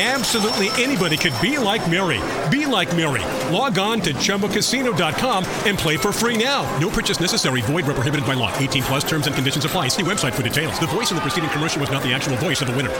Absolutely 0.00 0.68
anybody 0.82 1.18
could 1.18 1.34
be 1.42 1.58
like 1.58 1.90
Mary. 1.90 2.18
Be 2.48 2.64
like 2.64 2.94
Mary. 2.96 3.20
Log 3.52 3.78
on 3.78 4.00
to 4.00 4.14
ChumbaCasino.com 4.14 5.44
and 5.66 5.78
play 5.78 5.98
for 5.98 6.10
free 6.10 6.42
now. 6.42 6.62
No 6.78 6.88
purchase 6.88 7.20
necessary. 7.20 7.60
Void 7.62 7.84
where 7.84 7.94
prohibited 7.94 8.26
by 8.26 8.32
law. 8.32 8.56
18 8.56 8.82
plus 8.84 9.04
terms 9.04 9.26
and 9.26 9.34
conditions 9.34 9.66
apply. 9.66 9.88
See 9.88 10.02
website 10.02 10.32
for 10.32 10.42
details. 10.42 10.80
The 10.80 10.86
voice 10.86 11.10
in 11.10 11.16
the 11.16 11.20
preceding 11.20 11.50
commercial 11.50 11.82
was 11.82 11.90
not 11.90 12.02
the 12.02 12.14
actual 12.14 12.36
voice 12.36 12.62
of 12.62 12.68
the 12.68 12.76
winner. 12.76 12.90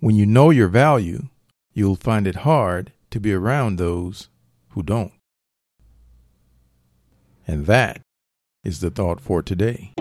When 0.00 0.16
you 0.16 0.26
know 0.26 0.50
your 0.50 0.66
value, 0.66 1.28
you'll 1.72 1.94
find 1.94 2.26
it 2.26 2.42
hard 2.42 2.90
to 3.10 3.20
be 3.20 3.32
around 3.32 3.76
those 3.76 4.30
who 4.70 4.82
don't. 4.82 5.12
And 7.46 7.66
that 7.66 8.00
is 8.64 8.80
the 8.80 8.90
thought 8.90 9.20
for 9.20 9.42
today. 9.42 9.92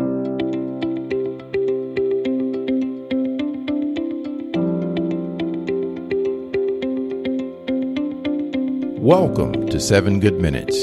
Welcome 9.01 9.67
to 9.69 9.79
7 9.79 10.19
Good 10.19 10.39
Minutes. 10.39 10.79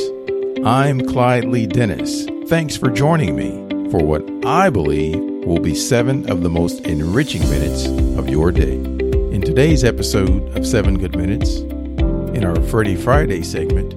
I'm 0.64 1.06
Clyde 1.06 1.44
Lee 1.44 1.68
Dennis. 1.68 2.26
Thanks 2.48 2.76
for 2.76 2.90
joining 2.90 3.36
me 3.36 3.52
for 3.92 4.04
what 4.04 4.28
I 4.44 4.70
believe 4.70 5.20
will 5.46 5.60
be 5.60 5.76
seven 5.76 6.28
of 6.28 6.42
the 6.42 6.50
most 6.50 6.80
enriching 6.80 7.48
minutes 7.48 7.86
of 8.18 8.28
your 8.28 8.50
day. 8.50 8.72
In 8.72 9.40
today's 9.40 9.84
episode 9.84 10.56
of 10.58 10.66
7 10.66 10.98
Good 10.98 11.14
Minutes, 11.14 11.58
in 11.58 12.44
our 12.44 12.60
Freddie 12.62 12.96
Friday 12.96 13.44
segment, 13.44 13.92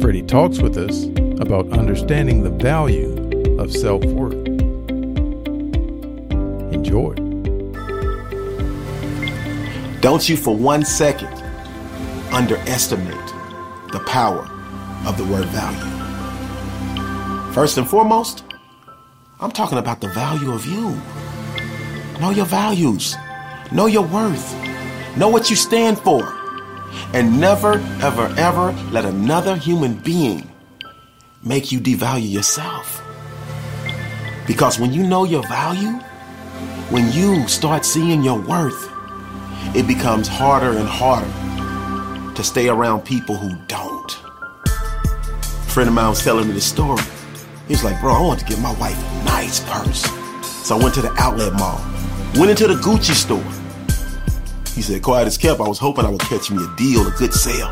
Freddie 0.00 0.22
talks 0.22 0.60
with 0.60 0.78
us 0.78 1.04
about 1.38 1.70
understanding 1.72 2.42
the 2.42 2.48
value 2.48 3.58
of 3.58 3.70
self 3.70 4.02
worth. 4.06 4.32
Enjoy. 6.72 7.12
Don't 10.00 10.26
you 10.26 10.38
for 10.38 10.56
one 10.56 10.86
second 10.86 11.35
underestimate 12.36 13.32
the 13.92 14.04
power 14.06 14.46
of 15.06 15.16
the 15.16 15.24
word 15.24 15.46
value. 15.46 15.94
First 17.54 17.78
and 17.78 17.88
foremost, 17.88 18.44
I'm 19.40 19.50
talking 19.50 19.78
about 19.78 20.02
the 20.02 20.08
value 20.08 20.52
of 20.52 20.66
you. 20.66 20.90
Know 22.20 22.28
your 22.28 22.44
values, 22.44 23.16
know 23.72 23.86
your 23.86 24.02
worth, 24.02 24.54
know 25.16 25.30
what 25.30 25.48
you 25.48 25.56
stand 25.56 25.98
for, 25.98 26.28
and 27.14 27.40
never, 27.40 27.78
ever, 28.02 28.26
ever 28.36 28.72
let 28.90 29.06
another 29.06 29.56
human 29.56 29.94
being 29.94 30.46
make 31.42 31.72
you 31.72 31.80
devalue 31.80 32.30
yourself. 32.30 33.02
Because 34.46 34.78
when 34.78 34.92
you 34.92 35.02
know 35.02 35.24
your 35.24 35.42
value, 35.48 35.92
when 36.90 37.10
you 37.12 37.48
start 37.48 37.86
seeing 37.86 38.22
your 38.22 38.38
worth, 38.38 38.92
it 39.74 39.86
becomes 39.86 40.28
harder 40.28 40.72
and 40.76 40.86
harder 40.86 41.45
to 42.36 42.44
stay 42.44 42.68
around 42.68 43.04
people 43.04 43.36
who 43.36 43.56
don't. 43.66 44.18
A 44.66 45.68
friend 45.68 45.88
of 45.88 45.94
mine 45.94 46.10
was 46.10 46.22
telling 46.22 46.46
me 46.46 46.54
this 46.54 46.66
story. 46.66 47.02
He 47.66 47.72
was 47.72 47.82
like, 47.82 48.00
bro, 48.00 48.12
I 48.12 48.20
want 48.20 48.40
to 48.40 48.46
get 48.46 48.58
my 48.60 48.72
wife 48.74 48.96
a 48.96 49.24
nice 49.24 49.60
purse. 49.60 50.02
So 50.66 50.76
I 50.78 50.82
went 50.82 50.94
to 50.94 51.02
the 51.02 51.12
outlet 51.18 51.54
mall, 51.54 51.80
went 52.36 52.50
into 52.50 52.66
the 52.66 52.74
Gucci 52.74 53.14
store. 53.14 53.42
He 54.74 54.82
said, 54.82 55.02
quiet 55.02 55.26
as 55.26 55.38
kept, 55.38 55.60
I 55.60 55.66
was 55.66 55.78
hoping 55.78 56.04
I 56.04 56.10
would 56.10 56.20
catch 56.20 56.50
me 56.50 56.62
a 56.62 56.76
deal, 56.76 57.06
a 57.06 57.10
good 57.12 57.32
sale. 57.32 57.70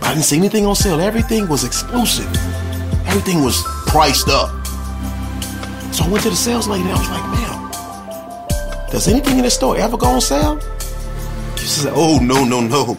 But 0.00 0.08
I 0.08 0.14
didn't 0.14 0.24
see 0.24 0.38
anything 0.38 0.64
on 0.64 0.74
sale. 0.74 1.00
Everything 1.00 1.46
was 1.48 1.64
exclusive. 1.64 2.26
Everything 3.06 3.44
was 3.44 3.62
priced 3.86 4.28
up. 4.28 4.48
So 5.92 6.04
I 6.04 6.08
went 6.08 6.22
to 6.24 6.30
the 6.30 6.36
sales 6.36 6.66
lady 6.66 6.84
and 6.84 6.92
I 6.92 6.98
was 6.98 7.10
like, 7.10 7.28
ma'am, 7.30 8.90
does 8.90 9.08
anything 9.08 9.36
in 9.36 9.42
this 9.42 9.54
store 9.54 9.76
ever 9.76 9.98
go 9.98 10.06
on 10.06 10.20
sale? 10.22 10.58
She 11.62 11.68
said, 11.68 11.92
oh, 11.94 12.18
no, 12.20 12.44
no, 12.44 12.60
no. 12.60 12.98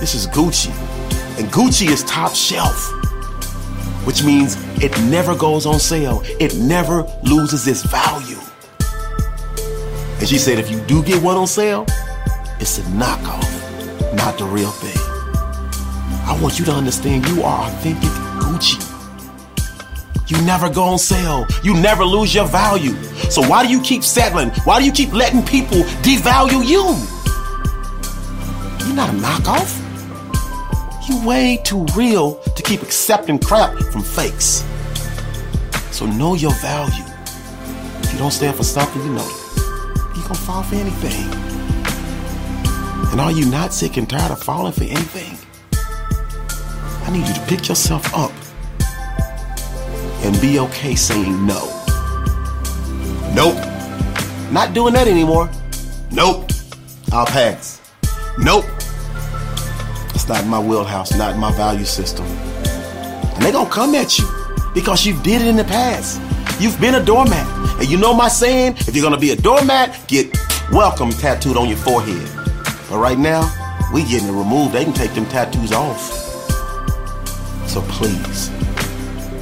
This 0.00 0.14
is 0.14 0.26
Gucci. 0.28 0.70
And 1.38 1.46
Gucci 1.52 1.90
is 1.90 2.02
top 2.04 2.34
shelf, 2.34 2.90
which 4.06 4.24
means 4.24 4.56
it 4.82 4.98
never 5.02 5.36
goes 5.36 5.66
on 5.66 5.78
sale. 5.78 6.22
It 6.40 6.56
never 6.56 7.02
loses 7.22 7.66
its 7.68 7.82
value. 7.82 8.38
And 10.18 10.26
she 10.26 10.38
said, 10.38 10.58
if 10.58 10.70
you 10.70 10.80
do 10.86 11.02
get 11.02 11.22
one 11.22 11.36
on 11.36 11.46
sale, 11.46 11.84
it's 12.58 12.78
a 12.78 12.82
knockoff, 12.92 13.44
not 14.16 14.38
the 14.38 14.46
real 14.46 14.70
thing. 14.70 14.96
I 16.24 16.38
want 16.40 16.58
you 16.58 16.64
to 16.64 16.72
understand 16.72 17.28
you 17.28 17.42
are 17.42 17.68
authentic 17.68 18.08
Gucci. 18.40 18.82
You 20.30 20.40
never 20.46 20.70
go 20.70 20.84
on 20.84 20.98
sale. 20.98 21.46
You 21.62 21.74
never 21.74 22.06
lose 22.06 22.34
your 22.34 22.46
value. 22.46 22.94
So 23.30 23.42
why 23.46 23.66
do 23.66 23.70
you 23.70 23.82
keep 23.82 24.02
settling? 24.02 24.48
Why 24.64 24.78
do 24.78 24.86
you 24.86 24.92
keep 24.92 25.12
letting 25.12 25.42
people 25.42 25.82
devalue 26.00 26.66
you? 26.66 27.17
Not 28.98 29.10
a 29.10 29.12
knockoff. 29.12 31.08
You 31.08 31.24
way 31.24 31.60
too 31.62 31.86
real 31.94 32.34
to 32.34 32.62
keep 32.64 32.82
accepting 32.82 33.38
crap 33.38 33.78
from 33.92 34.02
fakes. 34.02 34.64
So 35.92 36.04
know 36.04 36.34
your 36.34 36.50
value. 36.54 37.04
If 38.02 38.12
you 38.12 38.18
don't 38.18 38.32
stand 38.32 38.56
for 38.56 38.64
something, 38.64 39.00
you 39.00 39.12
know. 39.12 39.30
You're 40.16 40.26
gonna 40.26 40.34
fall 40.34 40.64
for 40.64 40.74
anything. 40.74 41.30
And 43.12 43.20
are 43.20 43.30
you 43.30 43.46
not 43.48 43.72
sick 43.72 43.98
and 43.98 44.10
tired 44.10 44.32
of 44.32 44.42
falling 44.42 44.72
for 44.72 44.82
anything? 44.82 45.38
I 47.04 47.12
need 47.12 47.28
you 47.28 47.34
to 47.34 47.46
pick 47.46 47.68
yourself 47.68 48.12
up 48.16 48.32
and 50.24 50.40
be 50.40 50.58
okay 50.58 50.96
saying 50.96 51.46
no. 51.46 51.68
Nope. 53.32 53.64
Not 54.50 54.74
doing 54.74 54.94
that 54.94 55.06
anymore. 55.06 55.48
Nope. 56.10 56.50
I'll 57.12 57.26
pass. 57.26 57.80
Nope. 58.38 58.64
Not 60.28 60.42
in 60.42 60.48
my 60.48 60.60
wheelhouse, 60.60 61.16
not 61.16 61.34
in 61.34 61.40
my 61.40 61.52
value 61.52 61.86
system. 61.86 62.26
And 62.26 63.42
they're 63.42 63.52
gonna 63.52 63.70
come 63.70 63.94
at 63.94 64.18
you 64.18 64.28
because 64.74 65.06
you 65.06 65.14
did 65.22 65.40
it 65.40 65.48
in 65.48 65.56
the 65.56 65.64
past. 65.64 66.20
You've 66.60 66.78
been 66.80 66.96
a 66.96 67.04
doormat. 67.04 67.46
And 67.80 67.88
you 67.88 67.96
know 67.96 68.12
my 68.12 68.28
saying? 68.28 68.74
If 68.80 68.94
you're 68.94 69.02
gonna 69.02 69.18
be 69.18 69.30
a 69.30 69.36
doormat, 69.36 70.06
get 70.06 70.36
welcome 70.70 71.10
tattooed 71.10 71.56
on 71.56 71.68
your 71.68 71.78
forehead. 71.78 72.28
But 72.90 72.98
right 72.98 73.18
now, 73.18 73.48
we 73.92 74.02
getting 74.02 74.28
it 74.28 74.32
removed. 74.32 74.74
They 74.74 74.84
can 74.84 74.92
take 74.92 75.14
them 75.14 75.24
tattoos 75.26 75.72
off. 75.72 76.00
So 77.66 77.80
please, 77.88 78.50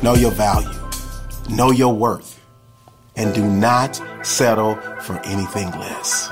know 0.03 0.15
your 0.15 0.31
value, 0.31 0.69
know 1.51 1.71
your 1.71 1.95
worth, 1.95 2.41
and 3.17 3.35
do 3.35 3.45
not 3.45 4.01
settle 4.23 4.77
for 5.01 5.19
anything 5.25 5.71
less. 5.73 6.31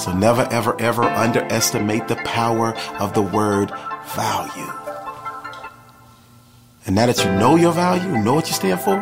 So 0.00 0.14
never, 0.14 0.48
ever, 0.50 0.80
ever 0.80 1.02
underestimate 1.02 2.08
the 2.08 2.16
power 2.16 2.74
of 2.98 3.12
the 3.12 3.20
word 3.20 3.70
value. 4.14 4.72
And 6.86 6.96
now 6.96 7.04
that 7.04 7.22
you 7.22 7.30
know 7.32 7.56
your 7.56 7.72
value, 7.72 8.16
know 8.16 8.32
what 8.32 8.46
you 8.48 8.54
stand 8.54 8.80
for, 8.80 8.96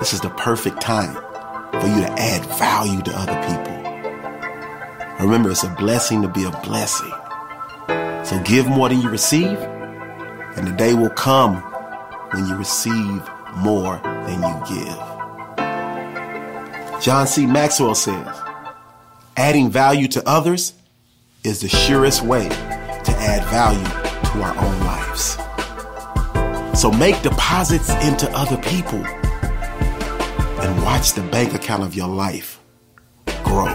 this 0.00 0.12
is 0.12 0.20
the 0.20 0.30
perfect 0.30 0.80
time 0.80 1.14
for 1.14 1.86
you 1.86 2.00
to 2.00 2.12
add 2.18 2.44
value 2.58 3.02
to 3.02 3.12
other 3.14 3.40
people. 3.46 5.24
Remember, 5.24 5.52
it's 5.52 5.62
a 5.62 5.68
blessing 5.68 6.22
to 6.22 6.28
be 6.28 6.42
a 6.42 6.50
blessing. 6.62 7.12
So 8.24 8.42
give 8.44 8.66
more 8.66 8.88
than 8.88 9.00
you 9.00 9.08
receive, 9.08 9.56
and 10.56 10.66
the 10.66 10.72
day 10.76 10.94
will 10.94 11.10
come 11.10 11.62
when 12.32 12.48
you 12.48 12.56
receive 12.56 13.22
more 13.58 14.00
than 14.02 14.42
you 14.42 14.60
give. 14.68 14.98
John 17.00 17.28
C. 17.28 17.46
Maxwell 17.46 17.94
says, 17.94 18.26
adding 19.36 19.70
value 19.70 20.08
to 20.08 20.28
others 20.28 20.74
is 21.42 21.60
the 21.60 21.68
surest 21.68 22.22
way 22.22 22.48
to 22.48 23.12
add 23.18 23.44
value 23.50 23.84
to 24.32 24.42
our 24.42 24.56
own 24.56 24.80
lives. 24.80 25.36
So 26.80 26.90
make 26.90 27.20
deposits 27.22 27.90
into 28.04 28.30
other 28.32 28.56
people 28.56 29.04
and 29.04 30.82
watch 30.82 31.12
the 31.12 31.22
bank 31.30 31.54
account 31.54 31.82
of 31.82 31.94
your 31.94 32.08
life 32.08 32.60
grow. 33.44 33.68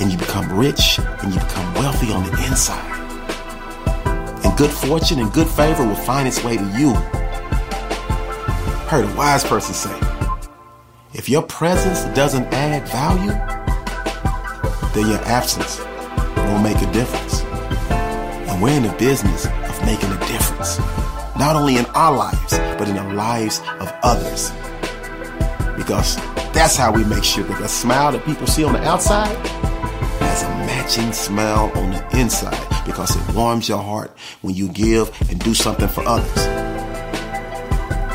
And 0.00 0.10
you 0.10 0.18
become 0.18 0.56
rich 0.56 0.98
and 0.98 1.32
you 1.32 1.40
become 1.40 1.74
wealthy 1.74 2.12
on 2.12 2.24
the 2.24 2.44
inside. 2.46 2.92
And 4.44 4.56
good 4.58 4.70
fortune 4.70 5.20
and 5.20 5.32
good 5.32 5.48
favor 5.48 5.86
will 5.86 5.94
find 5.94 6.28
its 6.28 6.42
way 6.44 6.56
to 6.56 6.64
you. 6.78 6.92
Heard 8.88 9.04
a 9.06 9.14
wise 9.16 9.44
person 9.44 9.74
say, 9.74 9.98
if 11.14 11.28
your 11.28 11.42
presence 11.42 12.04
doesn't 12.16 12.52
add 12.52 12.86
value, 12.88 13.53
then 14.94 15.08
your 15.08 15.20
absence 15.24 15.80
won't 16.36 16.62
make 16.62 16.80
a 16.80 16.92
difference. 16.92 17.42
And 18.48 18.62
we're 18.62 18.76
in 18.76 18.84
the 18.84 18.92
business 18.92 19.46
of 19.46 19.84
making 19.84 20.10
a 20.12 20.18
difference, 20.20 20.78
not 21.36 21.56
only 21.56 21.76
in 21.76 21.86
our 21.86 22.16
lives, 22.16 22.56
but 22.78 22.88
in 22.88 22.94
the 22.94 23.14
lives 23.14 23.58
of 23.80 23.92
others. 24.02 24.52
Because 25.76 26.16
that's 26.52 26.76
how 26.76 26.92
we 26.92 27.04
make 27.04 27.24
sure 27.24 27.42
that 27.44 27.60
the 27.60 27.68
smile 27.68 28.12
that 28.12 28.24
people 28.24 28.46
see 28.46 28.62
on 28.62 28.72
the 28.72 28.82
outside 28.84 29.36
has 30.20 30.42
a 30.44 30.48
matching 30.66 31.12
smile 31.12 31.72
on 31.74 31.90
the 31.90 32.18
inside 32.18 32.56
because 32.86 33.16
it 33.16 33.34
warms 33.34 33.68
your 33.68 33.82
heart 33.82 34.12
when 34.42 34.54
you 34.54 34.68
give 34.68 35.10
and 35.28 35.42
do 35.42 35.54
something 35.54 35.88
for 35.88 36.04
others. 36.06 36.46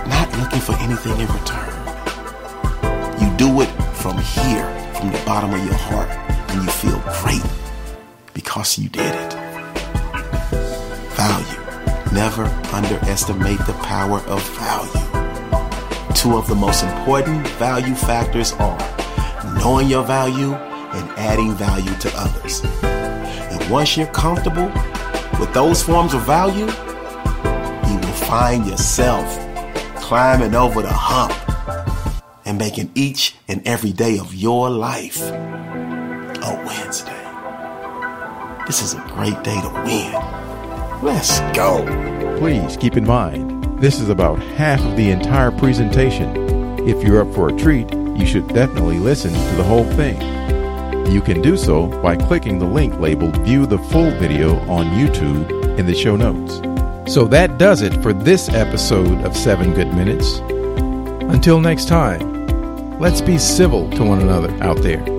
Not 0.07 0.31
looking 0.39 0.61
for 0.61 0.73
anything 0.79 1.19
in 1.19 1.27
return. 1.27 1.69
You 3.21 3.35
do 3.37 3.61
it 3.61 3.69
from 3.95 4.17
here, 4.17 4.93
from 4.95 5.11
the 5.11 5.21
bottom 5.25 5.53
of 5.53 5.63
your 5.65 5.75
heart, 5.75 6.09
and 6.49 6.63
you 6.63 6.69
feel 6.69 6.99
great 7.21 7.43
because 8.33 8.77
you 8.79 8.89
did 8.89 9.13
it. 9.13 9.33
Value. 11.13 11.59
Never 12.11 12.45
underestimate 12.73 13.59
the 13.67 13.73
power 13.83 14.19
of 14.21 14.41
value. 14.57 16.13
Two 16.15 16.37
of 16.37 16.47
the 16.47 16.55
most 16.55 16.83
important 16.83 17.47
value 17.59 17.93
factors 17.93 18.53
are 18.53 18.77
knowing 19.57 19.87
your 19.87 20.03
value 20.03 20.53
and 20.53 21.09
adding 21.19 21.53
value 21.53 21.93
to 21.95 22.11
others. 22.15 22.63
And 22.83 23.69
once 23.69 23.95
you're 23.95 24.07
comfortable 24.07 24.71
with 25.39 25.53
those 25.53 25.83
forms 25.83 26.13
of 26.13 26.23
value, 26.23 26.65
you 26.65 27.97
will 27.97 28.17
find 28.25 28.65
yourself 28.65 29.27
climbing 29.97 30.55
over 30.55 30.81
the 30.81 30.91
hump 30.91 31.33
and 32.45 32.57
making 32.57 32.91
each 32.95 33.35
and 33.47 33.61
every 33.67 33.91
day 33.91 34.17
of 34.17 34.33
your 34.33 34.69
life 34.69 35.21
a 36.43 36.55
Wednesday. 36.65 37.25
This 38.65 38.81
is 38.81 38.93
a 38.93 39.01
great 39.07 39.41
day 39.43 39.59
to 39.61 39.69
win. 39.85 40.13
Let's 41.03 41.39
go. 41.55 41.85
Please 42.39 42.77
keep 42.77 42.97
in 42.97 43.05
mind, 43.05 43.79
this 43.79 43.99
is 43.99 44.09
about 44.09 44.39
half 44.39 44.79
of 44.81 44.95
the 44.95 45.09
entire 45.09 45.51
presentation. 45.51 46.87
If 46.87 47.03
you're 47.03 47.21
up 47.21 47.33
for 47.33 47.49
a 47.49 47.57
treat, 47.57 47.91
you 47.93 48.25
should 48.25 48.47
definitely 48.49 48.99
listen 48.99 49.31
to 49.31 49.55
the 49.55 49.63
whole 49.63 49.85
thing. 49.93 50.19
You 51.11 51.21
can 51.21 51.41
do 51.41 51.57
so 51.57 51.87
by 52.01 52.15
clicking 52.15 52.59
the 52.59 52.65
link 52.65 52.99
labeled 52.99 53.37
View 53.37 53.65
the 53.65 53.79
Full 53.79 54.11
Video 54.11 54.59
on 54.69 54.85
YouTube 54.87 55.77
in 55.77 55.85
the 55.85 55.95
show 55.95 56.15
notes. 56.15 56.61
So 57.11 57.25
that 57.25 57.57
does 57.57 57.81
it 57.81 57.93
for 58.03 58.13
this 58.13 58.49
episode 58.49 59.25
of 59.25 59.35
7 59.35 59.73
Good 59.73 59.93
Minutes. 59.93 60.39
Until 61.33 61.59
next 61.59 61.87
time, 61.87 62.99
let's 62.99 63.21
be 63.21 63.37
civil 63.37 63.89
to 63.91 64.03
one 64.03 64.19
another 64.21 64.51
out 64.61 64.81
there. 64.81 65.18